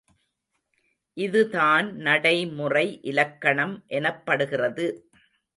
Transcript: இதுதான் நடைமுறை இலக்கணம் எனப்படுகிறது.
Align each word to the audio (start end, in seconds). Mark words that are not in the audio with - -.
இதுதான் 1.17 1.87
நடைமுறை 1.97 2.85
இலக்கணம் 3.03 3.75
எனப்படுகிறது. 3.89 4.87